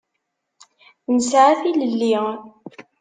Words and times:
Nesɛa 1.15 1.53
tilelli. 1.61 2.15